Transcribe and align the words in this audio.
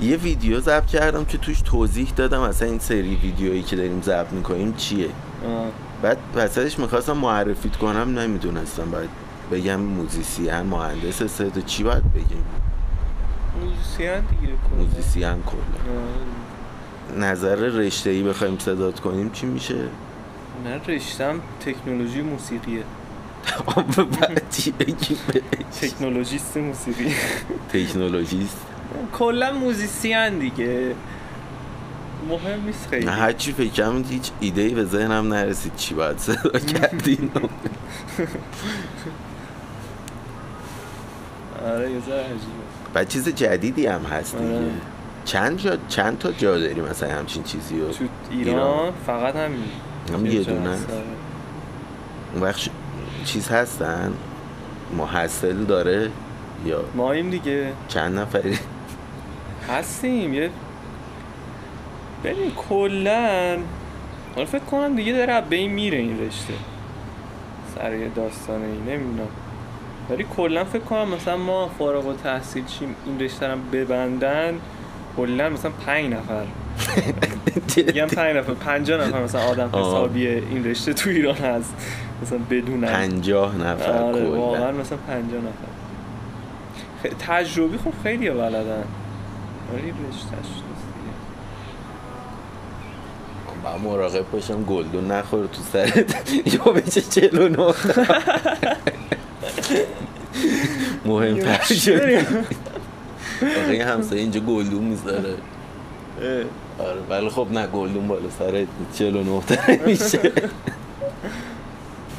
یه 0.00 0.16
ویدیو 0.16 0.60
ضبط 0.60 0.86
کردم 0.86 1.24
که 1.24 1.38
توش 1.38 1.60
توضیح 1.60 2.12
دادم 2.16 2.40
اصلا 2.40 2.68
این 2.68 2.78
سری 2.78 3.16
ویدیویی 3.16 3.62
که 3.62 3.76
داریم 3.76 4.02
ضبط 4.02 4.32
می‌کنیم 4.32 4.74
چیه 4.76 5.06
آه. 5.06 5.12
بعد 6.02 6.18
وسطش 6.34 6.78
می‌خواستم 6.78 7.12
معرفیت 7.16 7.76
کنم 7.76 8.18
نمی‌دونستم 8.18 8.90
باید 8.90 9.10
بگم 9.52 9.80
موزیسین 9.80 10.60
مهندس 10.60 11.22
صدا 11.22 11.60
چی 11.60 11.82
باید 11.82 12.12
بگیم 12.12 12.44
موزیسین 13.62 14.20
دیگه. 14.20 14.52
موزیسین 14.78 15.42
کلا. 15.42 17.26
نظر 17.26 17.54
رشته 17.54 18.10
ای 18.10 18.22
بخوایم 18.22 18.58
صدات 18.58 19.00
کنیم 19.00 19.30
چی 19.30 19.46
میشه 19.46 19.74
نه 20.64 20.80
رشتم 20.88 21.40
تکنولوژی 21.60 22.22
موسیقیه 22.22 22.82
بعد 24.20 24.42
چی 24.50 24.72
بگیم؟ 24.72 25.18
تکنولوژیست 25.80 26.56
موسیقی 26.56 27.14
تکنولوژیست 27.72 28.56
کلا 29.12 29.52
موزیسین 29.52 30.38
دیگه. 30.38 30.94
مهم 32.28 32.64
نیست 32.66 32.88
خیلی. 32.90 33.04
نه 33.06 33.12
هرچی 33.12 33.52
فکرم 33.52 34.04
هیچ 34.10 34.30
ایده 34.40 34.62
ای 34.62 34.74
به 34.74 34.84
ذهنم 34.84 35.32
نرسید 35.34 35.76
چی 35.76 35.94
باید 35.94 36.18
صدا 36.18 36.58
کردیم 36.72 37.30
آره 41.66 41.90
یه 41.90 41.98
بعد 42.94 43.08
چیز 43.08 43.28
جدیدی 43.28 43.86
هم 43.86 44.00
هست 44.02 44.38
دیگه. 44.38 44.56
آره. 44.56 44.70
چند 45.24 45.58
جا 45.58 45.76
چند 45.88 46.18
تا 46.18 46.32
جا 46.32 46.58
داری 46.58 46.80
مثلا 46.80 47.14
همچین 47.14 47.42
چیزی 47.42 47.80
رو؟ 47.80 47.88
تو 47.88 48.04
ایران, 48.30 48.54
ایران. 48.54 48.92
فقط 49.06 49.36
همین. 49.36 49.64
هم 50.12 50.26
یه 50.26 50.40
دونه. 50.42 50.68
آره. 50.70 50.78
اون 52.34 52.42
وقت 52.42 52.68
چیز 53.24 53.48
هستن؟ 53.48 54.12
محصل 54.98 55.64
داره 55.64 56.10
یا 56.66 56.84
ماییم 56.94 57.30
دیگه. 57.30 57.72
چند 57.88 58.18
نفری؟ 58.18 58.58
هستیم. 59.68 60.34
یه 60.34 60.50
ببین 62.24 62.52
کلا 62.68 63.58
حالا 64.34 64.46
فکر 64.46 64.64
کنم 64.64 64.96
دیگه 64.96 65.12
داره 65.12 65.40
به 65.40 65.56
این 65.56 65.70
میره 65.70 65.98
این 65.98 66.20
رشته. 66.26 66.54
سر 67.74 67.94
یه 67.94 68.08
داستانه 68.08 68.64
ای 68.64 68.96
نمی‌دونم. 68.96 69.28
ولی 70.10 70.26
کلا 70.36 70.64
فکر 70.64 70.82
کنم 70.82 71.08
مثلا 71.08 71.36
ما 71.36 71.68
فارغ 71.78 72.06
و 72.06 72.12
تحصیل 72.12 72.64
چیم 72.64 72.94
این 73.06 73.20
رشته 73.20 73.46
رو 73.48 73.58
ببندن 73.72 74.54
کلا 75.16 75.48
مثلا 75.48 75.70
پنج 75.86 76.12
نفر. 76.12 76.44
میگم 77.86 78.06
پنج 78.06 78.36
نفر 78.36 78.54
پنجاه 78.54 79.08
نفر 79.08 79.22
مثلا 79.22 79.40
آدم. 79.40 79.68
حسابی 79.68 80.26
این 80.26 80.64
رشته 80.64 80.94
تو 80.94 81.10
ایران 81.10 81.34
هست. 81.34 81.74
مثلا 82.22 82.38
بدون 82.50 82.80
پنجاه 82.80 83.56
نفر 83.56 84.02
آره 84.02 84.24
واقعا 84.24 84.72
مثلا 84.72 84.98
پنجاه 85.08 85.40
نفر. 85.40 85.68
تجربی 87.18 87.78
خب 87.78 87.92
خیلی 88.02 88.30
بلدن. 88.30 88.84
ولی 89.72 89.90
رشتهش 89.90 90.48
نیست 90.68 90.86
دیگه. 90.94 91.14
با 93.64 93.78
مراقب 93.78 94.30
باشم 94.30 94.62
گلدون 94.64 95.10
نخوره 95.12 95.46
تو 95.48 95.62
سرت. 95.72 96.32
یا 96.54 96.72
بچه 96.72 97.00
چلو 97.00 97.48
نه؟ 97.48 97.74
مهمتر 101.04 101.62
شد. 101.74 102.00
آقا 103.42 103.70
این 103.70 103.82
همسایه 103.82 104.22
اینجا 104.22 104.40
گلدون 104.40 104.84
می‌ذاره. 104.84 105.34
آره 106.78 107.00
ولی 107.10 107.28
خب 107.28 107.46
نه 107.50 107.66
گلدون 107.66 108.08
بالا 108.08 108.30
سرت. 108.38 108.66
49 108.94 109.40
تا 109.40 109.56
میشه. 109.86 110.32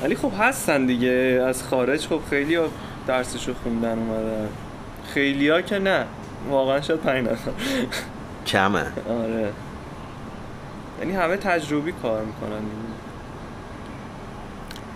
ولی 0.04 0.16
خب 0.16 0.32
هستن 0.40 0.86
دیگه. 0.86 1.44
از 1.48 1.64
خارج 1.64 2.08
خب 2.08 2.20
خیلی 2.30 2.58
درسشو 3.08 3.54
خوندن 3.64 4.00
اومدن. 4.00 4.50
خیلی 5.14 5.50
ها 5.50 5.62
که 5.62 5.80
نه. 5.80 6.06
واقعا 6.50 6.82
شد 6.82 7.00
پنج 7.00 7.28
نفر. 7.28 7.52
کمه. 8.46 8.86
آره. 9.10 9.52
یعنی 11.00 11.14
همه 11.14 11.38
تجربی 11.38 11.92
کار 11.92 12.24
می‌کنن. 12.24 12.62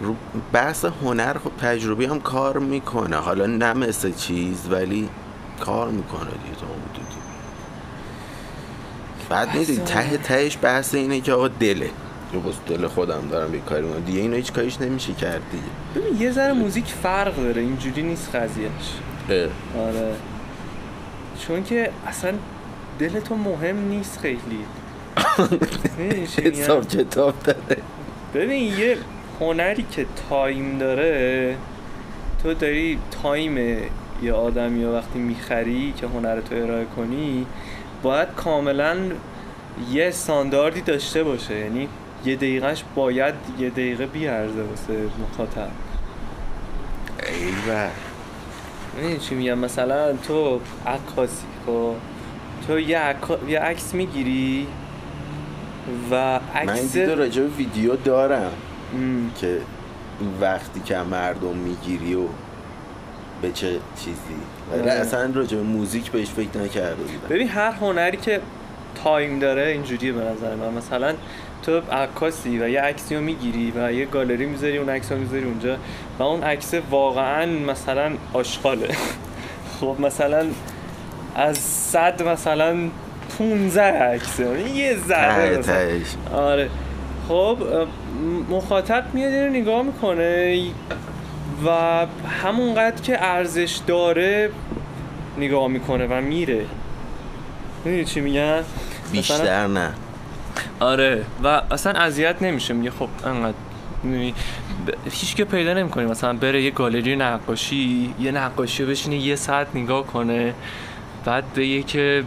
رو 0.01 0.15
بحث 0.53 0.85
هنر 0.85 1.33
خب 1.33 1.51
تجربی 1.61 2.05
هم 2.05 2.19
کار 2.19 2.59
می‌کنه. 2.59 3.15
حالا 3.15 3.45
نه 3.45 3.73
مثل 3.73 4.11
چیز 4.11 4.67
ولی 4.71 5.09
کار 5.59 5.89
می‌کنه 5.89 6.19
دیگه 6.19 6.55
تا. 6.59 6.67
دیدی 6.93 7.05
بعد 9.29 9.55
می‌دونی 9.55 9.77
ته 9.77 10.17
تهش 10.17 10.57
بحث 10.61 10.95
اینه 10.95 11.21
که 11.21 11.33
آقا 11.33 11.47
دله. 11.47 11.89
بس 12.47 12.55
دل 12.67 12.87
خودم 12.87 13.27
دارم 13.31 13.53
یه 13.53 13.61
کاری 13.61 13.81
می‌کنم. 13.81 14.03
دیگه 14.03 14.19
اینو 14.19 14.35
هیچ 14.35 14.53
کاریش 14.53 14.81
نمیشه 14.81 15.13
کرد 15.13 15.41
دیگه. 15.51 15.63
ببین 15.95 16.21
یه 16.21 16.31
ذره 16.31 16.53
موزیک 16.53 16.85
فرق 16.85 17.35
داره. 17.35 17.61
اینجوری 17.61 18.03
نیست 18.03 18.35
قضیهش. 18.35 18.93
آره. 19.77 20.13
چون 21.47 21.63
که 21.63 21.91
اصلا 22.07 22.33
دل 22.99 23.19
تو 23.19 23.35
مهم 23.35 23.87
نیست 23.87 24.19
خیلی؟ 24.19 24.65
حساب 26.43 26.87
کتاب 26.87 27.43
داره. 27.43 27.81
ببین 28.33 28.79
یه 28.79 28.97
هنری 29.39 29.85
که 29.91 30.05
تایم 30.29 30.77
داره 30.77 31.55
تو 32.43 32.53
داری 32.53 32.99
تایم 33.23 33.57
یه 34.23 34.33
آدمی 34.33 34.83
رو 34.83 34.93
وقتی 34.93 35.19
می‌خری 35.19 35.93
که 35.97 36.07
هنر 36.07 36.41
تو 36.41 36.55
ارائه 36.55 36.85
کنی 36.85 37.45
باید 38.03 38.27
کاملا 38.35 38.97
یه 39.91 40.07
استانداردی 40.07 40.81
داشته 40.81 41.23
باشه. 41.23 41.59
یعنی 41.59 41.87
یه 42.25 42.35
دقیقهش 42.35 42.83
باید 42.95 43.35
یه 43.59 43.69
دقیقه 43.69 44.05
بیارزه 44.05 44.61
واسه 44.61 44.93
مخاطب. 45.23 45.71
ایوه. 47.27 47.89
می‌دونی 48.95 49.17
چی 49.19 49.35
میگم؟ 49.35 49.57
مثلا 49.57 50.13
تو 50.13 50.59
عکاسی 50.87 51.45
خب؟ 51.65 51.93
تو 52.67 52.79
یه, 52.79 52.99
عکا- 52.99 53.49
یه 53.49 53.59
عکس 53.59 53.93
می‌گیری 53.93 54.67
و 56.11 56.15
من 56.15 56.39
عکس 56.55 56.93
دیده 56.93 57.15
راجع 57.15 57.41
به 57.41 57.47
ویدیو 57.47 57.95
دارم 57.95 58.51
ام. 58.93 59.31
که 59.41 59.57
وقتی 60.41 60.79
که 60.79 60.97
مردم 60.97 61.55
می‌گیری 61.57 62.15
و 62.15 62.21
به 63.41 63.51
چه 63.51 63.79
چیزی. 63.99 64.17
ولی 64.71 64.81
آره. 64.81 64.91
اصلا 64.91 65.31
راجع 65.33 65.57
به 65.57 65.63
موزیک 65.63 66.11
بهش 66.11 66.29
فکر 66.29 66.57
نکرده 66.57 66.95
بودم. 67.03 67.27
ببین 67.29 67.47
هر 67.49 67.71
هنری 67.71 68.17
که 68.17 68.41
تایم 69.03 69.39
داره 69.39 69.67
اینجوریه 69.67 70.11
به 70.11 70.21
نظر 70.21 70.55
من. 70.55 70.73
مثلا 70.73 71.13
تو 71.63 71.81
عکاسی 71.91 72.59
و 72.59 72.69
یه 72.69 72.81
عکسی 72.81 73.15
رو 73.15 73.21
می‌گیری 73.21 73.73
و 73.75 73.91
یه 73.91 74.05
گالری 74.05 74.45
می‌ذاری 74.45 74.77
اون 74.77 74.89
عکس 74.89 75.11
رو 75.11 75.17
می‌ذاری 75.17 75.43
اونجا 75.43 75.77
و 76.19 76.23
اون 76.23 76.43
عکس 76.43 76.73
واقعا 76.89 77.45
مثلا 77.45 78.11
آشغاله. 78.33 78.87
خب 79.79 79.95
مثلا 79.99 80.45
از 81.35 81.57
صد 81.57 82.23
مثلا 82.23 82.77
15 83.37 83.81
عکسه. 83.81 84.69
یه 84.69 84.97
ذره 84.97 85.61
آره. 86.33 86.69
خب 87.27 87.57
مخاطب 88.49 89.03
میاد 89.13 89.33
اینو 89.33 89.49
نگاه 89.49 89.83
می‌کنه 89.83 90.61
و 91.65 91.69
همونقدر 92.43 93.01
که 93.01 93.25
ارزش 93.25 93.79
داره 93.87 94.49
نگاه 95.37 95.67
می‌کنه 95.67 96.07
و 96.07 96.21
میره. 96.21 96.65
می‌دونی 97.85 98.05
چی 98.05 98.21
میگن 98.21 98.63
بیشتر 99.11 99.67
نه. 99.67 99.93
آره. 100.81 101.25
و 101.43 101.47
اصلا 101.71 101.91
اذیت 101.91 102.41
نمیشه. 102.41 102.73
میگه 102.73 102.91
خب 102.91 103.09
انقدر 103.25 103.53
می‌دونی، 104.03 104.33
هیچ 105.11 105.35
که 105.35 105.45
پیدا 105.45 105.73
نمی‌کنی 105.73 106.05
مثلا 106.05 106.33
بره 106.33 106.61
یه 106.61 106.71
گالری 106.71 107.15
نقاشی 107.15 108.13
یه 108.19 108.31
نقاشی 108.31 108.85
بشینه 108.85 109.17
یه 109.17 109.35
ساعت 109.35 109.67
نگاه 109.75 110.07
کنه 110.07 110.53
بعد 111.25 111.53
بگه 111.53 111.83
که 111.83 112.23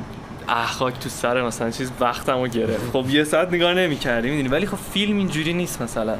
اخاک 0.48 0.98
تو 0.98 1.09
سر 1.09 1.43
مثلا 1.43 1.70
چیز 1.70 1.93
وقتمو 2.00 2.44
رو 2.44 2.50
گرفت. 2.50 2.91
خب 2.93 3.10
یه 3.10 3.25
ساعت 3.25 3.53
نگاه 3.53 3.75
نمی‌کردی 3.75 4.31
می‌دونی؟ 4.31 4.48
ولی 4.48 4.66
خب 4.66 4.78
فیلم 4.93 5.19
اینجوری 5.19 5.53
نیست 5.53 5.82
مثلا. 5.82 6.16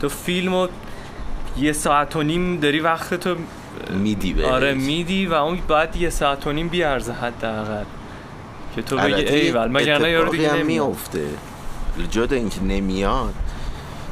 تو 0.00 0.08
فیلمو 0.08 0.68
یه 1.58 1.72
ساعت 1.72 2.16
و 2.16 2.22
نیم 2.22 2.60
داری 2.60 2.80
وقت 2.80 3.14
تو 3.14 3.36
میدی 3.90 4.32
بهش 4.32 4.44
آره 4.44 4.74
میدی 4.74 5.26
و 5.26 5.34
اون 5.34 5.58
باید 5.68 5.96
یه 5.96 6.10
ساعت 6.10 6.46
و 6.46 6.52
نیم 6.52 6.68
بیارزه 6.68 7.12
حداقل. 7.12 7.84
که 8.76 8.82
تو 8.82 8.96
بگی 8.96 9.14
ایول. 9.14 9.68
مگر 9.68 9.98
نه 9.98 10.10
یارو 10.10 10.30
دیگه 10.30 10.62
میفته 10.62 11.24
جدا 12.10 12.36
اینکه 12.36 12.62
نمیاد 12.62 13.34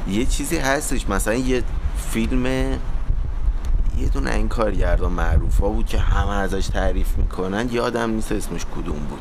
یه 0.07 0.25
چیزی 0.25 0.57
هستش. 0.57 1.09
مثلا 1.09 1.33
یه 1.33 1.63
فیلم 2.09 2.45
یه 2.45 4.09
دونه 4.13 4.33
این 4.33 4.47
کارگردان 4.47 5.11
معروف 5.11 5.59
ها 5.59 5.69
بود 5.69 5.85
که 5.85 5.97
همه 5.97 6.31
ازش 6.31 6.67
تعریف 6.67 7.17
می‌کنن. 7.17 7.69
یادم 7.71 8.09
نیست 8.09 8.31
اسمش 8.31 8.65
کدوم 8.75 8.99
بود. 8.99 9.19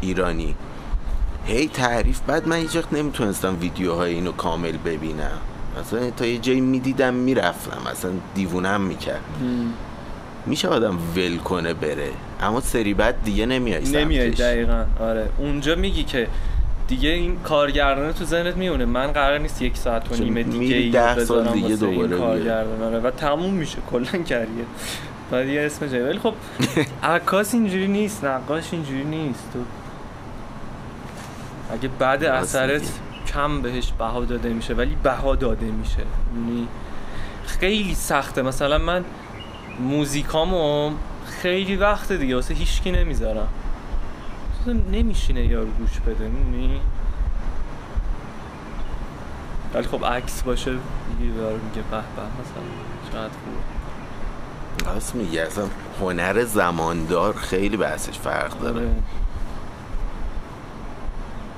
ایرانی. 0.00 0.54
هی 1.46 1.68
تعریف 1.68 2.20
بعد 2.20 2.48
من 2.48 2.56
هیچ 2.56 2.76
وقت 2.76 2.92
نمی‌تونستم 2.92 3.56
ویدیوهای 3.60 4.14
اینو 4.14 4.32
کامل 4.32 4.76
ببینم. 4.76 5.38
مثلا 5.80 6.10
تا 6.10 6.26
یه 6.26 6.38
جایی 6.38 6.60
می‌دیدم 6.60 7.14
می‌رفتم. 7.14 7.90
مثلا 7.90 8.10
دیوونم 8.34 8.80
می‌کرد. 8.80 9.20
میشه 10.46 10.68
آدم 10.68 10.98
ول 11.16 11.36
کنه 11.36 11.74
بره. 11.74 12.10
اما 12.40 12.60
سری 12.60 12.94
بعد 12.94 13.24
دیگه 13.24 13.46
نمیای 13.46 13.88
نمیای. 13.92 14.30
دقیقا. 14.30 14.84
آره. 15.00 15.28
اونجا 15.38 15.74
میگی 15.74 16.04
که 16.04 16.28
دیگه 16.88 17.08
این 17.08 17.38
کارگردانه 17.40 18.12
تو 18.12 18.24
ذهنت 18.24 18.56
میونه 18.56 18.84
من 18.84 19.06
قرار 19.06 19.38
نیست 19.38 19.62
یک 19.62 19.76
ساعت 19.76 20.12
و 20.12 20.24
نیمه 20.24 20.42
دیگه 20.42 20.76
ای 20.76 20.90
ده 20.90 21.24
سال 21.24 21.48
دیگه 21.48 21.76
دوباره 21.76 22.06
بیای. 22.08 22.20
کارگردان 22.20 22.82
آره 22.82 22.98
و 22.98 23.10
تموم 23.10 23.54
میشه. 23.54 23.78
کلا 23.90 24.22
کریر 24.22 24.48
بعد 25.30 25.48
یه 25.48 25.60
اسم 25.60 25.86
جایی 25.86 26.02
ولی 26.02 26.18
خب 26.18 26.34
عکاس 27.02 27.54
اینجوری 27.54 27.88
نیست. 27.88 28.24
نقاش 28.24 28.72
اینجوری 28.72 29.04
نیست. 29.04 29.50
تو 29.52 29.58
اگه 31.74 31.88
بعد 31.98 32.24
اثرت. 32.24 32.82
کم 33.34 33.62
بهش 33.62 33.92
بها 33.98 34.24
داده 34.24 34.48
میشه 34.48 34.74
ولی 34.74 34.96
بها 35.02 35.34
داده 35.34 35.66
میشه. 35.66 35.98
یعنی 36.36 36.68
خیلی 37.46 37.94
سخته. 37.94 38.42
مثلا 38.42 38.78
من 38.78 39.04
موزیکامو 39.80 40.90
خیلی 41.42 41.76
وقت 41.76 42.12
دیگه 42.12 42.34
واسه 42.34 42.54
هیچکی 42.54 42.92
نمی‌ذارم. 42.92 43.48
اصلا 44.66 44.80
نمیشینه 44.92 45.46
یارو 45.46 45.70
گوش 45.70 46.00
بده 46.00 46.28
می‌دونی؟ 46.28 46.80
ولی 49.74 49.86
خب 49.86 50.04
عکس 50.04 50.42
باشه 50.42 50.70
دیگه 50.70 51.34
یارو 51.34 51.56
میگه 51.56 51.82
به 51.90 51.96
به 51.96 52.22
مثلا 52.22 52.62
چقدر 53.12 53.28
خوب 53.28 54.94
راست 54.94 55.14
میگه 55.14 55.42
اصلا 55.42 55.64
هنر 56.00 56.44
زماندار 56.44 57.34
خیلی 57.34 57.76
بحثش 57.76 58.18
فرق 58.18 58.60
داره. 58.60 58.80
آره. 58.80 58.94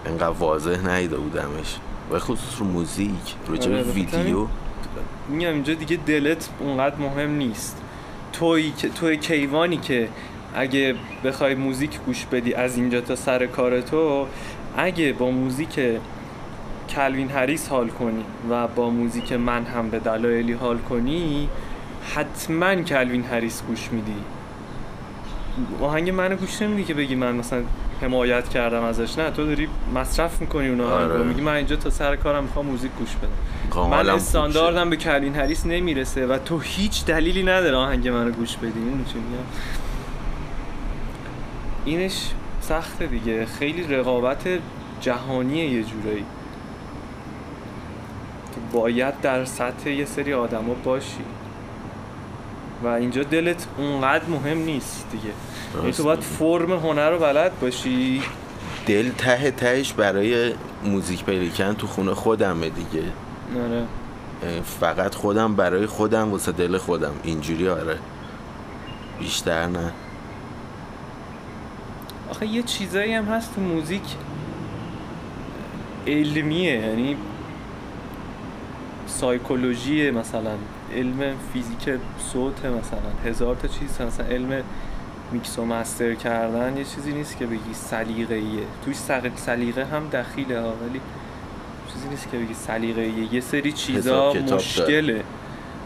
انقدر 0.07 0.29
واضح 0.29 0.89
نیده 0.89 1.17
بودمش. 1.17 1.79
و 2.11 2.19
خصوص 2.19 2.61
رو 2.61 2.67
موزیک 2.67 3.35
رو 3.47 3.55
آره، 3.55 3.83
ویدیو. 3.83 4.47
میگم 5.29 5.49
اینجا 5.49 5.75
دیگه 5.75 5.97
دلت 5.97 6.49
اونقدر 6.61 6.97
مهم 6.97 7.31
نیست. 7.31 7.77
توی 8.33 8.73
توی 8.73 9.17
کیوانی 9.17 9.77
که 9.77 10.09
اگه 10.55 10.95
بخوای 11.25 11.55
موزیک 11.55 12.01
گوش 12.07 12.27
بدی 12.27 12.55
از 12.55 12.77
اینجا 12.77 13.01
تا 13.01 13.17
سر 13.17 13.47
کار 13.47 13.81
تو 13.81 14.27
اگه 14.77 15.13
با 15.13 15.31
موزیک 15.31 15.81
کلوین 16.91 17.31
هریس 17.31 17.69
حال 17.69 17.89
کنی 17.89 18.25
و 18.51 18.69
با 18.69 18.91
موزیک 18.91 19.33
من 19.33 19.65
هم 19.65 19.91
به 19.91 19.99
دلایلی 19.99 20.53
حال 20.53 20.79
کنی 20.79 21.49
حتما 22.15 22.75
کلوین 22.75 23.25
هریس 23.25 23.63
گوش 23.63 23.89
میدی. 23.93 24.15
آهنگ 25.81 26.11
منو 26.11 26.37
گوش 26.37 26.63
نمیدی 26.63 26.85
که 26.85 26.95
بگی 26.95 27.15
من 27.15 27.35
مثلا 27.35 27.63
حمایت 28.03 28.49
کردم 28.49 28.83
ازش. 28.83 29.19
نه 29.19 29.31
تو 29.31 29.47
داری 29.47 29.69
مصرف 29.95 30.41
می‌کنی 30.41 30.69
اون 30.69 30.81
آهنگو. 30.81 31.13
آره. 31.13 31.23
میگی 31.23 31.41
من 31.41 31.53
اینجا 31.55 31.77
تا 31.77 31.91
سر 31.91 32.17
کارم 32.17 32.43
می‌خوام 32.43 32.67
موزیک 32.67 32.91
گوش 32.99 33.09
بدم. 33.17 33.91
من 33.91 34.09
استانداردم 34.09 34.91
به 34.91 34.97
کلوین 34.97 35.35
هریس 35.35 35.67
نمی‌رسه 35.67 36.27
و 36.27 36.39
تو 36.39 36.59
هیچ 36.59 37.05
دلیلی 37.05 37.43
نداره 37.43 37.77
آهنگ 37.77 38.09
منو 38.09 38.31
گوش 38.31 38.57
بدی. 38.57 38.81
میگم؟ 38.81 39.05
اینش 41.89 42.31
سخته 42.61 43.07
دیگه. 43.07 43.47
خیلی 43.47 43.95
رقابت 43.95 44.49
جهانیه 45.01 45.71
یه 45.71 45.83
جورایی. 45.83 46.25
تو 48.55 48.79
باید 48.79 49.21
در 49.21 49.45
سطح 49.45 49.91
یه 49.91 50.05
سری 50.05 50.35
آدما 50.35 50.75
باشی. 50.85 51.25
و 52.85 52.87
اینجا 52.87 53.23
دلت 53.23 53.67
اونقدر 53.79 54.25
مهم 54.25 54.59
نیست 54.59 55.07
دیگه. 55.13 55.25
یعنی 55.77 55.93
تو 55.93 56.05
باید. 56.05 56.21
فرم 56.21 56.73
هنر 56.73 57.11
رو 57.11 57.19
بلد 57.19 57.61
باشی. 57.61 58.23
دل 58.87 59.11
ته 59.11 59.51
تهش 59.51 59.93
برای 59.93 60.55
موزیک 60.85 61.55
کردن 61.55 61.75
تو 61.75 61.87
خونه 61.87 62.15
خودمه 62.15 62.69
دیگه. 62.69 63.05
آره. 63.57 63.85
فقط 64.81 65.15
خودم 65.15 65.55
برای 65.55 65.87
خودم 65.87 66.31
واسه 66.31 66.53
دل 66.53 66.79
خودم. 66.79 67.13
اینجوری 67.23 67.69
آره. 67.69 67.99
بیشتر 69.19 69.67
نه. 69.67 69.93
آخه 72.31 72.47
یه 72.47 72.63
چیزایی 72.63 73.15
هم 73.15 73.25
هست 73.25 73.55
تو 73.55 73.61
موزیک 73.61 74.03
علمیه 76.07 76.73
یعنی 76.81 77.17
سایکولوژی 79.07 80.11
مثلا 80.11 80.55
علم 80.97 81.37
فیزیک 81.53 82.01
صوت 82.19 82.65
مثلا 82.65 83.11
هزار 83.25 83.57
تا 83.57 83.69
چیز. 83.69 84.01
مثلا 84.01 84.27
علم 84.27 84.63
میکس 85.33 85.59
و 85.59 85.65
مستر 85.65 86.15
کردن 86.15 86.77
یه 86.77 86.85
چیزی 86.85 87.13
نیست 87.13 87.39
که 87.39 87.47
بگی 87.47 87.75
سلیقه 87.75 88.35
ایه 88.35 88.63
توی 88.85 88.95
سلیقه 89.37 89.85
هم 89.85 90.09
دخیله 90.09 90.61
ها 90.61 90.73
ولی 90.77 91.01
چیزی 91.93 92.09
نیست 92.09 92.31
که 92.31 92.39
بگی 92.39 92.55
سلیقه 92.55 93.01
ایه 93.01 93.35
یه 93.35 93.41
سری 93.41 93.73
چیزا 93.73 94.33
داره. 94.33 95.25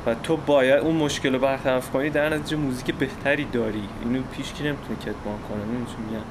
و 0.06 0.14
تو 0.14 0.37
باید 0.37 0.81
اون 0.81 0.96
مشکل 0.96 1.32
رو 1.32 1.38
برطرف 1.38 1.90
کنی 1.90 2.10
در 2.10 2.28
نتیجه 2.28 2.56
موزیک 2.56 2.94
بهتری 2.94 3.44
داری. 3.44 3.82
اینو 4.04 4.22
پیشکی 4.37 4.64
نمی‌تونه 4.64 4.99
کتمان 5.00 5.38
کنه؟ 5.49 5.64
میگم؟ 5.64 6.25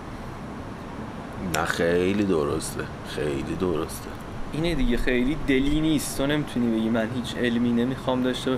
نه 1.60 1.66
خیلی 1.66 2.24
درسته. 2.24 2.84
خیلی 3.08 3.56
درسته. 3.60 4.10
اینه 4.54 4.76
دیگه 4.76 4.98
خیلی 4.98 5.38
دلی 5.48 5.82
نیست. 5.82 6.18
تو 6.18 6.28
نمی‌تونی 6.28 6.80
بگی 6.80 6.90
من 6.90 7.10
هیچ 7.16 7.36
علمی 7.36 7.72
نمی‌خوام 7.72 8.24
داشته 8.24 8.58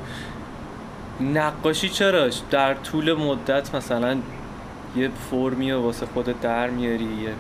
نقاشی 1.22 1.90
چرا 1.90 2.30
در 2.52 2.74
طول 2.74 3.14
مدت 3.14 3.76
مثلا 3.76 4.18
یه 4.96 5.10
فرمی 5.32 5.72
رو 5.72 5.82
واسه 5.82 6.06
خودت 6.06 6.42
در 6.42 6.70
میاری 6.70 7.04
یه 7.04 7.34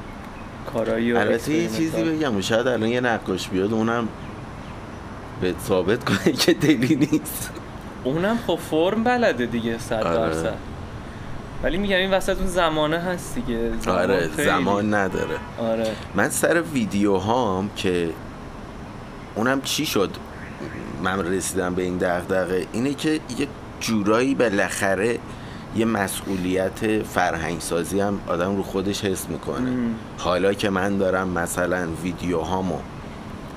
کارایی 0.73 1.13
البته 1.13 1.53
یه 1.53 1.69
چیزی. 1.69 2.03
بگم 2.03 2.41
شاید 2.41 2.67
الان 2.67 2.89
یه 2.89 3.01
نقاش 3.01 3.49
بیاد 3.49 3.73
اونم 3.73 4.07
به 5.41 5.53
ثابت 5.67 6.03
کنه 6.03 6.33
که 6.33 6.53
دلی 6.53 6.95
نیست. 6.95 7.51
اونم 8.03 8.37
خب 8.47 8.55
فرم 8.71 9.03
بلده 9.03 9.45
دیگه 9.45 9.77
صد 9.77 10.03
آره. 10.03 10.15
درصد. 10.29 10.53
ولی 11.63 11.77
میگم 11.77 11.95
این 11.97 12.11
وسط 12.11 12.37
اون 12.37 12.47
زمانه 12.47 12.97
هست 12.99 13.35
دیگه. 13.35 13.71
زمان 13.81 13.97
آره 13.99 14.27
خیلی- 14.35 14.47
زمان 14.49 14.93
نداره. 14.93 15.35
آره. 15.59 15.91
من 16.15 16.29
سر 16.29 16.61
ویدیو 16.73 17.15
هام 17.17 17.69
که 17.75 18.09
اونم 19.35 19.61
چی 19.61 19.85
شد؟ 19.85 20.09
من 21.03 21.25
رسیدم 21.25 21.75
به 21.75 21.81
این 21.81 21.97
دغدغه. 21.97 22.65
اینه 22.73 22.93
که 22.93 23.09
یه 23.37 23.47
جورایی 23.79 24.35
بالاخره 24.35 25.19
یه 25.75 25.85
مسئولیت 25.85 27.03
فرهنگ 27.03 27.59
سازی 27.59 27.99
هم 27.99 28.19
آدم 28.27 28.55
رو 28.55 28.63
خودش 28.63 29.05
حس 29.05 29.29
می‌کنه. 29.29 29.69
ام. 29.69 29.95
حالا 30.17 30.53
که 30.53 30.69
من 30.69 30.97
دارم 30.97 31.27
مثلا 31.29 31.87
ویدیو 32.03 32.39
هامو 32.39 32.77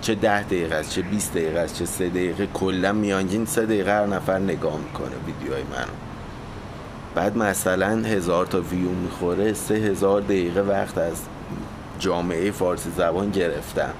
چه 0.01 0.15
ده 0.15 0.43
دقیقه 0.43 0.75
است 0.75 0.91
چه 0.91 1.03
20 1.03 1.33
دقیقه 1.33 1.59
است 1.59 1.79
چه 1.79 1.85
سه 1.85 2.09
دقیقه. 2.09 2.47
کلا 2.55 2.93
میانگین 2.93 3.45
سه 3.45 3.67
دقیقه 3.67 3.93
هر 3.93 4.07
نفر 4.07 4.39
نگاه 4.39 4.79
می‌کنه 4.79 5.17
ویدیوهای 5.27 5.63
منو. 5.63 5.93
بعد 7.15 7.37
مثلا 7.37 7.87
هزار 7.87 8.47
تا 8.47 8.61
ویو 8.61 8.91
می‌خوره 8.91 9.53
سه 9.53 9.75
هزار 9.75 10.21
دقیقه 10.21 10.61
وقت 10.61 10.99
از 10.99 11.23
جامعه 11.99 12.51
فارسی 12.51 12.91
زبان 12.97 13.31
گرفتم. 13.31 13.93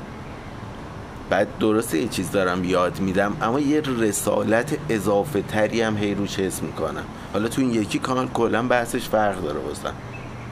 بعد 1.31 1.59
درسته 1.59 1.99
یه 1.99 2.09
چیز 2.09 2.31
دارم 2.31 2.65
یاد 2.65 3.01
میدم 3.01 3.37
اما 3.43 3.61
یه 3.61 3.83
رسالت 3.99 4.79
اضافه 4.89 5.43
تری 5.43 5.81
هم 5.81 5.97
هی 5.97 6.15
روش 6.15 6.39
حس 6.39 6.63
می‌کنم. 6.63 7.05
حالا 7.33 7.49
تو 7.49 7.61
این 7.61 7.75
یکی 7.75 7.99
کانال 7.99 8.29
کلا 8.29 8.63
بحثش 8.63 9.09
فرق 9.09 9.43
داره 9.43 9.61
واسم 9.61 9.95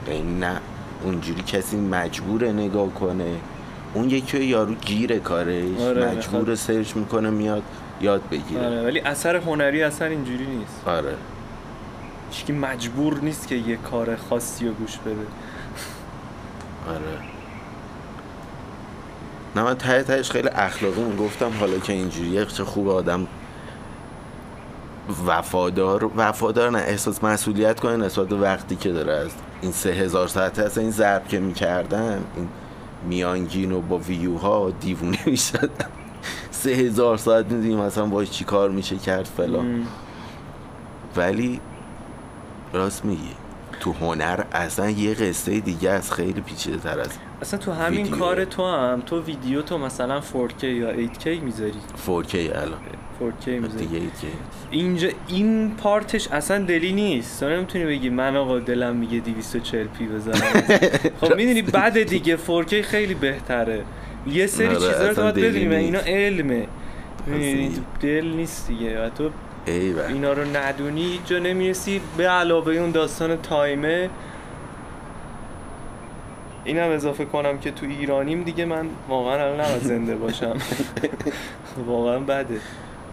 یعنی 0.07 0.39
نه 0.39 0.59
اونجوری 1.03 1.41
کسی 1.41 1.77
مجبور 1.77 2.45
نگاه 2.45 2.89
کنه. 2.93 3.35
اون 3.95 4.09
یکی 4.09 4.37
رو 4.37 4.43
یارو 4.43 4.73
گیره 4.73 5.19
کارش 5.19 5.79
آره، 5.79 6.11
مجبور 6.11 6.55
سرچ 6.55 6.95
می‌کنه 6.95 7.29
میاد 7.29 7.63
یاد 8.01 8.21
بگیره. 8.31 8.65
آره 8.65 8.81
ولی 8.81 8.99
اثر 8.99 9.35
هنری 9.35 9.83
اصلا 9.83 10.07
اینجوری 10.07 10.45
نیست. 10.45 10.81
آره. 10.87 11.15
هیچکی 12.31 12.53
مجبور 12.53 13.19
نیست 13.19 13.47
که 13.47 13.55
یه 13.55 13.75
کار 13.75 14.15
خاصی 14.15 14.67
رو 14.67 14.73
گوش 14.73 14.97
بده. 14.97 15.15
آره. 16.89 17.19
نه 19.55 19.63
من 19.63 19.75
ته 19.75 20.03
تهش 20.03 20.31
خیلی 20.31 20.49
اخلاقی 20.49 21.03
می‌گفتم 21.03 21.51
حالا 21.59 21.79
که 21.79 21.93
اینجوریه 21.93 22.45
چه 22.45 22.63
خوب 22.63 22.89
آدم 22.89 23.27
وفادار 25.25 26.11
وفادار 26.15 26.71
نه 26.71 26.77
احساس 26.77 27.23
مسئولیت 27.23 27.79
کنه 27.79 27.97
نسبت 27.97 28.27
به 28.27 28.35
وقتی 28.35 28.75
که 28.75 28.91
داره 28.91 29.13
از 29.13 29.31
این 29.61 29.71
سه 29.71 29.89
هزار 29.89 30.27
ساعته 30.27 30.63
اصلا 30.63 30.83
این 30.83 30.91
ضرب 30.91 31.27
که 31.27 31.39
می‌کردم 31.39 32.23
این 32.35 32.49
میانگین 33.03 33.71
و 33.71 33.81
با 33.81 33.97
ویوها 33.97 34.71
دیوونه 34.79 35.19
می‌شدم. 35.31 35.89
سه 36.51 36.69
هزار 36.69 37.17
ساعت 37.17 37.45
می‌دونیم 37.45 37.77
مثلا 37.79 38.05
باش 38.05 38.29
چی 38.29 38.43
کار 38.43 38.69
میشه 38.69 38.95
کرد 38.97 39.25
فلان. 39.25 39.87
ولی 41.15 41.59
راست 42.73 43.05
میگی. 43.05 43.31
تو 43.79 43.93
هنر 43.93 44.43
اصلا 44.51 44.89
یه 44.89 45.13
قصه 45.13 45.59
دیگه 45.59 45.89
از 45.89 46.13
خیلی 46.13 46.41
پیچیده 46.41 46.77
تر 46.77 46.99
از 46.99 47.09
اصلا 47.41 47.59
تو 47.59 47.71
همین 47.71 48.03
ویدیو. 48.03 48.19
کار 48.19 48.45
تو 48.45 48.65
هم. 48.65 49.01
تو 49.05 49.21
ویدیو 49.21 49.61
تو 49.61 49.77
مثلا 49.77 50.21
4K 50.21 50.63
یا 50.63 50.93
8K 51.07 51.27
می‌ذاری. 51.27 51.73
4K 52.07 52.35
الان. 52.35 52.79
4K 53.19 53.47
می‌ذاری 53.47 53.85
دیگه 53.85 53.99
8K 53.99 54.25
اینجا 54.71 55.09
این 55.27 55.75
پارتش 55.75 56.27
اصلا 56.27 56.65
دلی 56.65 56.91
نیست. 56.91 57.39
تو 57.39 57.49
نمی‌تونی 57.49 57.85
بگی 57.85 58.09
من 58.09 58.35
آقا 58.35 58.59
دلم 58.59 58.95
میگه 58.95 59.19
240 59.19 59.87
پی 59.87 60.05
بزنم. 60.05 60.33
خب 61.21 61.35
می‌دونی 61.35 61.61
بعد 61.61 62.03
دیگه 62.13 62.37
4K 62.37 62.73
خیلی 62.73 63.13
بهتره. 63.13 63.83
یه 64.27 64.47
سری 64.47 64.67
آره، 64.67 64.75
چیزا 64.75 65.09
رو 65.09 65.15
باید 65.15 65.35
بدونیم. 65.35 65.71
اینا 65.71 65.99
علمه. 65.99 66.67
دل 68.01 68.25
نیست 68.25 68.67
دیگه. 68.67 69.05
و 69.05 69.09
تو 69.09 69.29
ای 69.65 69.99
اینا 69.99 70.33
رو 70.33 70.57
ندونی 70.57 71.19
جا 71.25 71.39
نمی‌رسی. 71.39 72.01
به 72.17 72.27
علاوه 72.27 72.73
اون 72.73 72.91
داستان 72.91 73.37
تایمه. 73.41 74.09
اینم 76.63 76.89
اضافه 76.89 77.25
کنم 77.25 77.57
که 77.57 77.71
تو 77.71 77.85
ایرانیم 77.85 78.43
دیگه 78.43 78.65
من 78.65 78.85
واقعا 79.09 79.53
الان 79.53 79.79
زنده 79.79 80.15
باشم. 80.15 80.55
واقعا 81.87 82.19
بده. 82.19 82.59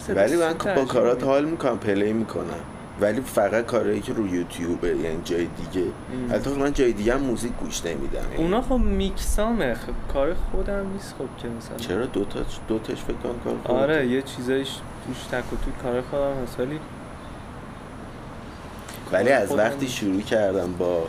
ولی 0.09 0.35
من 0.35 0.53
با 0.75 0.85
کارات 0.85 1.23
حال 1.23 1.45
می‌کنم 1.45 1.77
پلی 1.77 2.13
می‌کنم. 2.13 2.59
ولی 3.01 3.21
فقط 3.21 3.65
کارهایی 3.65 4.01
که 4.01 4.13
رو 4.13 4.27
یوتیوبه 4.27 4.87
یعنی 4.87 5.21
جای 5.23 5.45
دیگه. 5.45 5.87
البته 6.31 6.49
من 6.49 6.73
جای 6.73 6.93
دیگه 6.93 7.13
هم 7.13 7.19
موزیک 7.19 7.51
گوش 7.53 7.85
نمیدم. 7.85 8.25
اونا 8.37 8.61
خب 8.61 8.73
میکسامه. 8.73 9.73
خب 9.73 10.13
کار 10.13 10.35
خودم 10.51 10.89
نیست 10.93 11.15
خب 11.19 11.41
که 11.41 11.47
مثلا. 11.47 11.77
چرا 11.77 12.05
دو 12.05 12.25
تا 12.25 12.39
دو 12.67 12.79
تاش 12.79 13.01
فکر 13.01 13.13
کنم 13.13 13.39
کار 13.43 13.55
خودته؟ 13.63 13.73
آره 13.73 14.07
یه 14.07 14.21
چیزایش 14.21 14.69
توش 15.07 15.23
تک 15.23 15.53
و 15.53 15.55
توی 15.55 15.73
کار 15.83 16.01
خودم 16.01 16.43
هست 16.43 16.59
ولی 16.59 16.79
ولی 19.11 19.31
از 19.31 19.47
خودم 19.47 19.63
وقتی. 19.63 19.87
شروع 19.87 20.21
کردم 20.21 20.73
با 20.73 21.07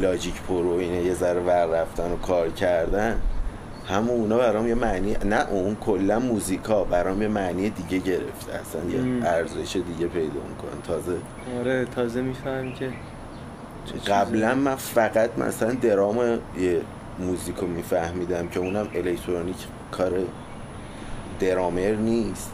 Logic 0.00 0.42
Pro 0.42 0.72
اینه 0.72 1.02
یه 1.02 1.14
ذره 1.14 1.40
ور 1.40 1.66
رفتن 1.66 2.12
و 2.12 2.16
کار 2.16 2.50
کردن 2.50 3.20
همون 3.88 4.10
اونا 4.20 4.38
برام 4.38 4.68
یه 4.68 4.74
معنی 4.74 5.16
نه 5.24 5.48
اون 5.50 5.74
کلا 5.74 6.18
موزیکا 6.18 6.84
برام 6.84 7.22
یه 7.22 7.28
معنی 7.28 7.70
دیگه 7.70 7.98
گرفته. 7.98 8.52
اصلا. 8.54 8.84
یه 8.90 9.26
ارزش 9.26 9.76
دیگه 9.76 10.06
پیدا 10.06 10.40
می‌کنن 10.48 10.82
تازه 10.86 11.16
آره 11.58 11.84
تازه 11.84 12.22
می‌فهمی 12.22 12.72
که. 12.74 12.90
قبلا 14.06 14.54
من 14.54 14.74
فقط 14.74 15.38
مثلا 15.38 15.72
درام 15.72 16.16
یه 16.58 16.80
موزیکو 17.18 17.66
میفهمیدم 17.66 18.48
که 18.48 18.60
اونم 18.60 18.88
الکترونیک 18.94 19.56
کار 19.92 20.12
درامر 21.40 21.90
نیست. 21.94 22.52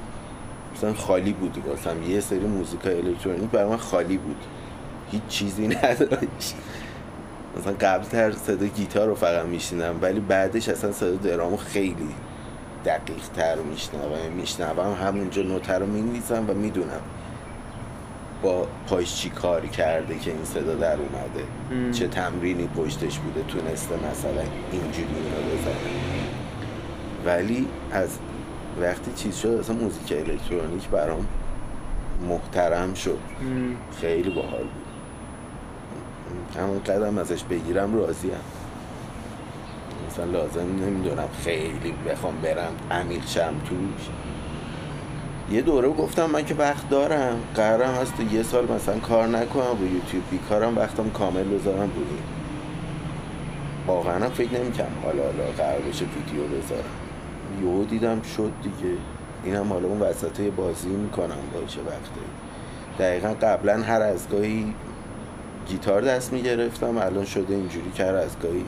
مثلا 0.76 0.94
خالی 0.94 1.32
بود 1.32 1.58
واسم. 1.68 2.02
یه 2.02 2.20
سری 2.20 2.38
موزیکا 2.38 2.90
الکترونیک 2.90 3.50
برای 3.50 3.70
من 3.70 3.76
خالی 3.76 4.16
بود. 4.16 4.36
هیچ 5.10 5.22
چیزی 5.28 5.68
نداشت. 5.82 6.54
مثلا 7.58 7.73
قبل 7.73 8.04
تر 8.04 8.32
صدا 8.32 8.66
گیتار 8.66 9.08
رو 9.08 9.14
فقط 9.14 9.46
میشنم 9.46 9.99
ولی 10.02 10.20
بعدش 10.20 10.68
اصلا 10.68 10.92
صدا 10.92 11.14
درامو 11.14 11.56
خیلی 11.56 12.08
دقیق 12.84 13.28
تر 13.37 13.56
میشنوم 13.56 14.32
میشنوم 14.37 14.94
همونجا 15.02 15.42
نوته 15.42 15.73
رو 15.73 15.87
می‌نویسم 15.87 16.44
و 16.50 16.54
می‌دونم 16.54 17.00
با 18.42 18.66
پاش 18.88 19.14
چی 19.14 19.30
کاری 19.30 19.68
کرده 19.68 20.18
که 20.18 20.30
این 20.30 20.44
صدا 20.44 20.75
در 20.75 20.96
اومده. 20.96 21.44
ام. 21.73 21.92
چه 21.92 22.08
تمرینی 22.08 22.66
پشتش 22.66 23.18
بوده 23.18 23.42
تونسته 23.49 23.94
مثلا 23.94 24.42
اینجوری 24.73 25.08
اینو 25.08 25.54
بزنه. 25.54 25.75
ولی 27.26 27.66
از 27.92 28.18
وقتی 28.80 29.12
چیز 29.16 29.37
شد 29.37 29.49
اصلا 29.49 29.76
موزیک 29.76 30.12
الکترونیک 30.12 30.88
برام 30.88 31.26
محترم 32.28 32.94
شد. 32.94 33.18
ام. 33.40 33.76
خیلی 34.00 34.30
باحال 34.30 34.62
بود. 34.62 34.83
همون 36.58 36.78
قدم 36.78 37.18
ازش 37.18 37.44
بگیرم 37.44 37.94
راضیم 37.94 38.30
مثلا 40.08 40.24
لازم 40.24 40.60
نمی‌دونم 40.60 41.28
خیلی 41.44 41.94
بخوام 42.08 42.34
برم 42.42 42.72
عمیق 42.90 43.26
شم 43.26 43.54
توش. 43.64 44.08
یه 45.50 45.62
دوره 45.62 45.88
گفتم 45.88 46.30
من 46.30 46.44
که 46.44 46.54
وقت 46.54 46.88
دارم. 46.88 47.36
قرارم 47.54 47.94
هست 47.94 48.16
تو 48.16 48.22
یه 48.34 48.42
سال 48.42 48.72
مثلا 48.72 48.98
کار 48.98 49.26
نکنم 49.26 49.78
رو 49.80 49.86
یوتیوب. 49.86 50.22
بیکارم 50.30 50.76
وقتم 50.76 51.10
کامل 51.10 51.44
بذارم 51.44 51.90
رو 51.96 52.02
این. 52.10 52.22
واقعا 53.86 54.28
فکر 54.28 54.60
نمی‌کنم 54.60 54.86
حالا 55.04 55.22
حالا 55.22 55.52
قرار 55.56 55.80
بشه 55.80 56.04
ویدیو 56.04 56.44
بذارم. 56.44 56.84
یهو 57.62 57.84
دیدم 57.84 58.22
شد 58.22 58.52
دیگه. 58.62 58.94
اینم 59.44 59.72
حالا 59.72 59.88
اون 59.88 60.00
وسط 60.00 60.40
بازی 60.40 60.88
می‌کنم 60.88 61.36
باشه 61.54 61.80
وقتی 61.80 62.20
دقیقا 62.98 63.28
قبلا 63.28 63.82
هر 63.82 64.02
از 64.02 64.28
گاهی 64.28 64.74
گیتار 65.68 66.00
دست 66.02 66.33
می‌گرفتم. 66.33 66.99
الان 66.99 67.25
شده 67.25 67.54
اینجوری 67.54 67.90
که 67.94 68.04
از 68.04 68.38
گاهی 68.42 68.64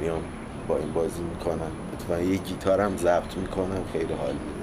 میام 0.00 0.22
با 0.68 0.76
این 0.76 0.92
بازی 0.92 1.22
می‌کنم. 1.22 1.70
اتفاقا 1.92 2.20
یه 2.20 2.36
گیتارم 2.36 2.96
ضبط 2.96 3.36
می‌کنم 3.36 3.84
خیلی 3.92 4.12
حال 4.12 4.32
میده. 4.32 4.60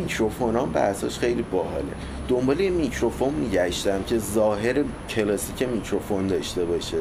میکروفون 0.00 0.56
هم 0.56 0.72
بحثاش 0.72 1.18
خیلی 1.18 1.42
باحاله. 1.42 1.92
دنبال 2.28 2.60
یه 2.60 2.70
میکروفون 2.70 3.34
میگشتم 3.34 4.02
که 4.02 4.18
ظاهر 4.18 4.84
کلاسیک 5.08 5.68
میکروفون 5.68 6.26
داشته 6.26 6.64
باشه. 6.64 6.98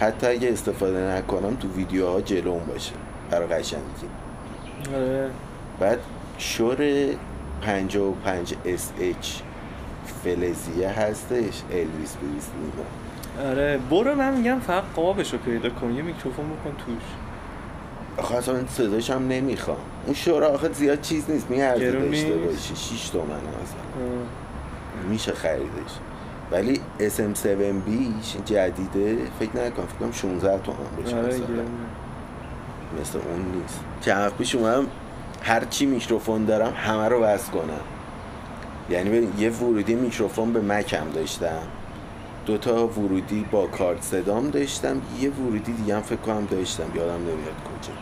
حتی 0.00 0.26
اگه 0.26 0.52
استفاده 0.52 0.98
نکنم 0.98 1.56
تو 1.56 1.68
ویدیوها 1.68 2.20
جلوم 2.20 2.60
باشه. 2.68 2.92
برای 3.30 3.48
قشنگی. 3.48 3.82
آره. 4.94 5.30
بعد 5.80 5.98
شور 6.38 7.06
55 7.62 8.54
SH 8.54 9.26
فلزیه 10.24 10.88
هستش 10.88 11.62
الویس 11.70 12.16
پریسلی 12.16 13.50
آره 13.50 13.78
برو 13.90 14.14
من 14.14 14.34
میگم 14.36 14.60
فقط 14.60 14.82
قابش 14.96 15.32
رو 15.32 15.38
پیدا 15.38 15.70
کن 15.70 15.94
یه 15.94 16.02
میکروفون 16.02 16.44
بکن 16.46 16.76
توش. 16.86 17.02
آخه 18.16 18.34
اصلا 18.34 18.66
صداش 18.68 19.10
هم 19.10 19.28
نمی‌خوام. 19.28 19.76
اون 20.04 20.14
شورا 20.14 20.48
آخه 20.48 20.72
زیاد 20.72 21.00
چیز 21.00 21.30
نیست 21.30 21.50
میارزه 21.50 21.92
داشته؟ 21.92 22.32
باشی 22.32 22.76
6 22.76 23.08
تومن 23.08 23.24
مثلا. 23.24 24.04
میشه 25.08 25.32
خریدش. 25.32 25.92
ولی 26.52 26.80
SM7Bش 27.00 28.42
جدیده 28.46 29.18
فکر 29.40 29.50
نکنم 29.56 29.86
فکر 29.86 29.98
کنم 30.00 30.12
16 30.12 30.58
تومن 30.58 30.78
بشه 31.04 31.16
آره 31.16 31.26
مثلا. 31.26 31.44
مثل 33.00 33.18
اون 33.18 33.60
نیست. 33.60 33.80
چند 34.00 34.22
وقت 34.26 34.36
پیش 34.38 34.54
اومدم 34.54 34.86
هر 35.42 35.64
چی 35.64 35.86
میکروفون 35.86 36.44
دارم 36.44 36.72
همه 36.76 37.08
رو 37.08 37.20
وصل 37.22 37.52
کنم. 37.52 37.80
یعنی 38.90 39.28
یه 39.38 39.50
ورودی 39.50 39.94
میکروفون 39.94 40.52
به 40.52 40.60
مکم 40.60 41.10
داشتم. 41.14 41.62
دو 42.46 42.58
تا 42.58 42.86
ورودی 42.86 43.46
با 43.50 43.66
کارت 43.66 44.02
صدام 44.02 44.50
داشتم 44.50 45.02
یه 45.20 45.30
ورودی 45.30 45.72
دیگه 45.72 45.96
هم 45.96 46.02
فکر 46.02 46.16
کنم 46.16 46.46
داشتم. 46.50 46.84
یادم 46.94 47.20
نمیاد 47.20 47.36
کجا. 47.38 47.92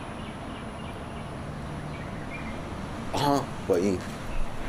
آها 3.13 3.43
با 3.67 3.75
این. 3.75 3.97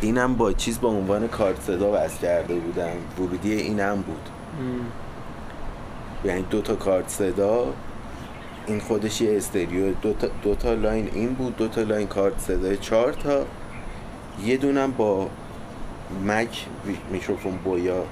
اینم 0.01 0.35
با 0.35 0.53
چیز 0.53 0.81
با 0.81 0.89
عنوان 0.89 1.29
کارت 1.29 1.61
صدا 1.61 1.91
وصل 1.93 2.19
کرده 2.19 2.55
بودم. 2.55 2.97
ورودی 3.19 3.53
اینم 3.53 3.97
بود. 3.97 4.29
یعنی 6.25 6.43
دو 6.51 6.61
تا 6.61 6.75
کارت 6.75 7.09
صدا 7.09 7.75
این 8.67 8.81
خودش 8.81 9.21
یه 9.21 9.37
استریو 9.37 9.95
دو 10.03 10.13
تا, 10.13 10.29
دو 10.43 10.55
تا 10.55 10.75
لاین 10.75 11.11
این 11.15 11.35
بود 11.35 11.57
دو 11.57 11.69
تا 11.69 11.83
لاین 11.83 12.07
کارت 12.07 12.39
صدا 12.39 12.75
چهار 12.75 13.13
تا. 13.13 13.45
یه 14.45 14.57
دونم 14.57 14.93
با 14.93 15.29
مک 16.27 16.67
می- 16.85 16.99
میکروفون 17.11 17.53
بویا 17.57 18.05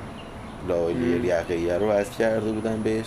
لایر 0.69 0.97
م. 0.97 1.25
یقیه 1.25 1.79
رو 1.79 1.87
وصل 1.89 2.13
کرده 2.19 2.53
بودن 2.53 2.83
بهش. 2.83 3.07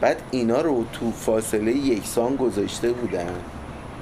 بعد 0.00 0.22
اینا 0.30 0.60
رو 0.60 0.84
تو 0.92 1.10
فاصله 1.12 1.72
یکسان 1.72 2.36
گذاشته 2.36 2.92
بودن. 2.92 3.26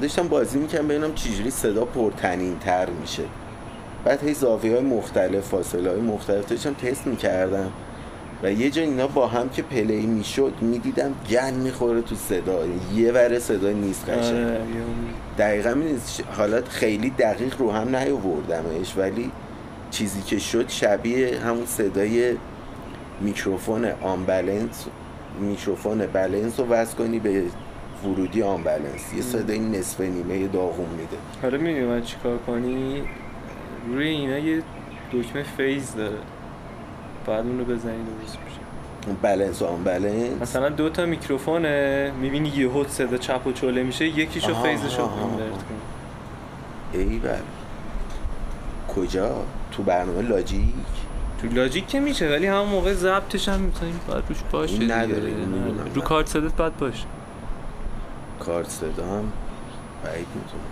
داشتم 0.01 0.29
بازی 0.29 0.59
می‌کنم 0.59 0.89
ببینم 0.89 1.15
چجوری 1.15 1.51
صدا 1.51 1.85
پرتنین 1.85 2.59
تر 2.59 2.91
میشه. 3.01 3.23
بعد 4.05 4.25
هی 4.25 4.35
زاویه 4.35 4.73
های 4.73 4.81
مختلف 4.85 5.45
فاصله 5.49 5.91
های 5.91 6.01
مختلف 6.01 6.47
داشتم 6.49 6.75
تست 6.75 7.07
می‌کردم. 7.07 7.71
و 8.43 8.53
یه 8.53 8.71
جا 8.71 8.83
اینا 8.83 9.07
با 9.07 9.27
هم 9.27 9.49
که 9.49 9.63
play 9.63 10.07
می‌شد 10.07 10.53
می‌دیدم 10.61 11.15
گند 11.31 11.55
می‌خوره 11.55 12.03
تو 12.03 12.15
صدا 12.15 12.59
یه 12.95 13.13
ور 13.13 13.39
صدا 13.39 13.71
نیست 13.71 14.09
قشنگ. 14.11 14.35
آره 14.47 14.53
یه- 14.53 14.59
دقیقا 15.39 15.75
می‌دونی 15.75 15.99
حالات 16.37 16.69
خیلی 16.69 17.11
دقیق 17.11 17.59
رو 17.61 17.73
هم 17.73 17.97
نیاوردمش 17.97 18.97
ولی 18.97 19.31
چیزی 19.97 20.23
که 20.23 20.39
شد 20.39 20.69
شبیه 20.69 21.41
همون 21.41 21.67
صدای 21.67 22.37
میکروفون 23.21 23.85
unbalance 23.85 24.87
میکروفون 25.41 26.07
بلنس 26.07 26.61
رو 26.61 26.67
وصل 26.67 26.97
کنی 26.97 27.19
به 27.19 27.43
ورودی 28.05 28.43
آنبلنس 28.43 29.15
یه 29.17 29.23
صدای 29.23 29.59
نصف 29.59 30.01
نیمه 30.01 30.49
داغون 30.49 30.89
میده. 30.89 31.17
حالا 31.43 31.59
می‌دونی 31.59 31.87
من 31.87 32.03
چیکار 32.03 32.39
کنی؟ 32.39 33.03
روی 33.93 34.09
اینا 34.09 34.39
یه 34.39 34.63
دکمه 35.13 35.43
فیز 35.43 35.95
داره. 35.95 36.17
بعد 37.27 37.47
اون 37.47 37.59
رو 37.59 37.65
بزنی 37.65 38.05
درست 38.21 38.39
میشه. 38.45 39.17
بلنس 39.23 39.63
و 39.63 39.67
آنبلنس 39.67 40.43
مثلا 40.43 40.69
دو 40.69 40.89
تا 40.89 41.07
میکروفونه. 41.07 42.13
می‌بینی 42.21 42.49
یه 42.49 42.71
هد 42.71 42.89
صدا 42.89 43.17
چپ 43.17 43.47
و 43.47 43.53
چوله 43.53 43.83
میشه 43.83 44.05
یکیشو 44.05 44.55
فیزشو 44.55 45.03
آها، 45.03 45.15
آها. 45.15 45.29
اینورت 45.29 45.53
کن 45.53 45.75
ای 46.93 47.19
بل 47.19 47.39
کجا؟ 48.95 49.45
تو 49.77 49.83
برنامه 49.83 50.23
لاجیک 50.23 50.75
تو 51.43 51.49
لاجیک 51.49 51.87
که 51.89 52.01
میشه 52.01 52.31
ولی 52.31 52.47
همون 52.47 52.69
موقع 52.69 52.95
ضبطش 52.95 53.49
هم 53.49 53.61
می‌تونیم 53.61 54.01
باید 54.09 54.25
روش 54.29 54.39
باشه 54.53 54.73
این. 54.73 54.91
نداره، 54.91 55.29
این. 55.29 55.95
رو 55.95 56.03
کارت 56.03 56.29
صدات 56.29 56.57
باید 56.57 56.77
باشه 56.77 57.05
کارت 58.41 58.71
صدا 58.71 59.07
هم 59.07 59.33
بعید 60.05 60.27
می‌تونه 60.35 60.63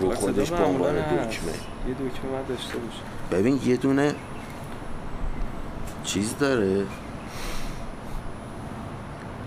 رو 0.00 0.14
خودش 0.14 0.50
به 0.50 0.64
عنوان. 0.64 0.94
دکمه 0.94 1.22
یه 1.22 1.94
دکمه 1.94 2.30
باید 2.32 2.48
داشته 2.48 2.74
باشه 2.78 3.00
ببین 3.40 3.60
یه 3.64 3.76
دونه 3.76 4.14
چیز 6.04 6.34
داره 6.38 6.84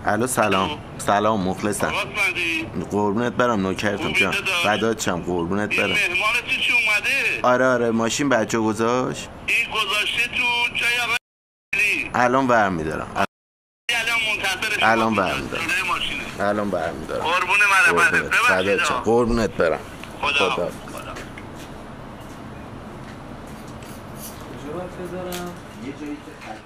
الو 0.06 0.26
سلام. 0.26 0.78
سلام 0.98 1.48
مخلصم. 1.48 1.92
قربونت 2.90 3.32
برم 3.32 3.60
نوکرتم 3.60 4.12
جان؟ 4.12 4.32
فدات 4.64 5.02
شم 5.02 5.22
قربونت 5.22 5.76
برم. 5.76 5.88
مهمان 5.90 6.34
تو 6.44 6.60
چی 6.60 6.72
اومده؟ 6.72 7.40
آره 7.42 7.66
آره 7.66 7.90
ماشین 7.90 8.28
بچه 8.28 8.58
گذاشت. 8.58 9.28
این 9.46 9.70
گذاشته 9.70 10.22
تو 10.28 10.74
جای 10.74 10.98
آقا 11.04 11.16
علی. 11.74 12.10
الان 12.14 12.46
برمیدارم. 12.46 13.24
الان 14.82 15.14
برمی‌دارم. 15.14 15.64
الان 16.40 16.70
برمیدارم. 16.70 17.24
قربون 17.24 17.56
فدات 17.56 18.12
ببخشید. 18.12 18.80
قربونت 19.04 19.50
برم. 19.50 19.78
خدا. 20.22 20.50
خدا. 20.50 20.70
یه 25.84 25.92
جایی 26.00 26.16
که 26.16 26.63